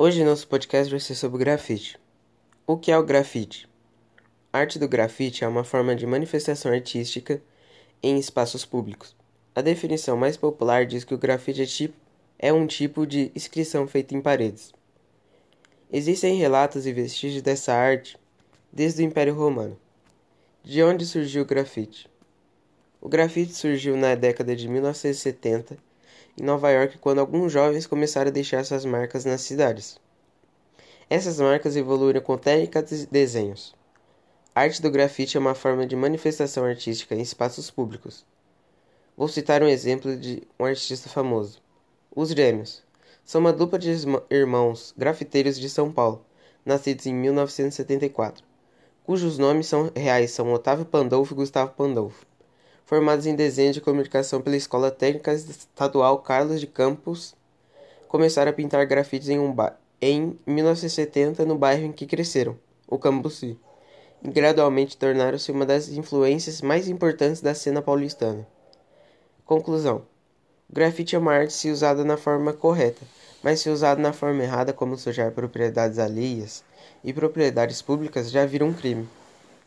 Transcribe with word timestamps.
Hoje 0.00 0.22
nosso 0.22 0.46
podcast 0.46 0.88
vai 0.88 1.00
ser 1.00 1.16
sobre 1.16 1.40
grafite. 1.40 1.98
O 2.64 2.76
que 2.76 2.92
é 2.92 2.96
o 2.96 3.02
grafite? 3.02 3.68
A 4.52 4.58
arte 4.58 4.78
do 4.78 4.86
grafite 4.86 5.42
é 5.42 5.48
uma 5.48 5.64
forma 5.64 5.96
de 5.96 6.06
manifestação 6.06 6.70
artística 6.70 7.42
em 8.00 8.16
espaços 8.16 8.64
públicos. 8.64 9.16
A 9.56 9.60
definição 9.60 10.16
mais 10.16 10.36
popular 10.36 10.86
diz 10.86 11.02
que 11.02 11.14
o 11.14 11.18
grafite 11.18 11.62
é, 11.62 11.66
tipo, 11.66 11.96
é 12.38 12.52
um 12.52 12.64
tipo 12.64 13.04
de 13.04 13.32
inscrição 13.34 13.88
feita 13.88 14.14
em 14.14 14.20
paredes. 14.20 14.72
Existem 15.92 16.36
relatos 16.36 16.86
e 16.86 16.92
vestígios 16.92 17.42
dessa 17.42 17.74
arte 17.74 18.16
desde 18.72 19.02
o 19.02 19.04
Império 19.04 19.34
Romano. 19.34 19.76
De 20.62 20.80
onde 20.80 21.04
surgiu 21.04 21.42
o 21.42 21.44
grafite? 21.44 22.08
O 23.00 23.08
grafite 23.08 23.52
surgiu 23.52 23.96
na 23.96 24.14
década 24.14 24.54
de 24.54 24.68
1970 24.68 25.76
em 26.38 26.44
Nova 26.44 26.70
York 26.70 26.98
quando 26.98 27.18
alguns 27.18 27.52
jovens 27.52 27.86
começaram 27.86 28.28
a 28.28 28.32
deixar 28.32 28.64
suas 28.64 28.84
marcas 28.84 29.24
nas 29.24 29.40
cidades. 29.40 29.98
Essas 31.10 31.40
marcas 31.40 31.76
evoluíram 31.76 32.20
com 32.20 32.38
técnicas 32.38 32.90
de 32.90 33.06
desenhos. 33.06 33.74
A 34.54 34.60
arte 34.60 34.80
do 34.80 34.90
grafite 34.90 35.36
é 35.36 35.40
uma 35.40 35.54
forma 35.54 35.86
de 35.86 35.96
manifestação 35.96 36.64
artística 36.64 37.14
em 37.14 37.20
espaços 37.20 37.70
públicos. 37.70 38.24
Vou 39.16 39.26
citar 39.26 39.62
um 39.62 39.68
exemplo 39.68 40.16
de 40.16 40.42
um 40.58 40.64
artista 40.64 41.08
famoso. 41.08 41.60
Os 42.14 42.30
Gêmeos. 42.30 42.84
São 43.24 43.40
uma 43.40 43.52
dupla 43.52 43.78
de 43.78 43.90
irmãos 44.30 44.94
grafiteiros 44.96 45.58
de 45.58 45.68
São 45.68 45.92
Paulo, 45.92 46.24
nascidos 46.64 47.06
em 47.06 47.14
1974, 47.14 48.44
cujos 49.04 49.38
nomes 49.38 49.66
são 49.66 49.90
reais 49.94 50.30
são 50.30 50.52
Otávio 50.52 50.84
Pandolfo 50.84 51.34
e 51.34 51.36
Gustavo 51.36 51.72
Pandolfo 51.72 52.26
formados 52.88 53.26
em 53.26 53.36
desenho 53.36 53.70
de 53.70 53.82
comunicação 53.82 54.40
pela 54.40 54.56
Escola 54.56 54.90
Técnica 54.90 55.30
Estadual 55.34 56.20
Carlos 56.20 56.58
de 56.58 56.66
Campos, 56.66 57.34
começaram 58.08 58.50
a 58.50 58.54
pintar 58.54 58.86
grafites 58.86 59.28
em, 59.28 59.38
um 59.38 59.54
em 60.00 60.38
1970 60.46 61.44
no 61.44 61.54
bairro 61.54 61.84
em 61.84 61.92
que 61.92 62.06
cresceram, 62.06 62.56
o 62.88 62.96
Cambuci, 62.96 63.58
e 64.22 64.30
gradualmente 64.30 64.96
tornaram-se 64.96 65.52
uma 65.52 65.66
das 65.66 65.90
influências 65.90 66.62
mais 66.62 66.88
importantes 66.88 67.42
da 67.42 67.54
cena 67.54 67.82
paulistana. 67.82 68.48
Conclusão: 69.44 70.06
o 70.70 70.72
grafite 70.72 71.14
é 71.14 71.18
uma 71.18 71.34
arte 71.34 71.52
se 71.52 71.70
usada 71.70 72.02
na 72.06 72.16
forma 72.16 72.54
correta, 72.54 73.04
mas 73.42 73.60
se 73.60 73.68
usado 73.68 74.00
na 74.00 74.14
forma 74.14 74.42
errada, 74.42 74.72
como 74.72 74.96
sujar 74.96 75.30
propriedades 75.32 75.98
alheias 75.98 76.64
e 77.04 77.12
propriedades 77.12 77.82
públicas, 77.82 78.30
já 78.30 78.46
vira 78.46 78.64
um 78.64 78.72
crime. 78.72 79.06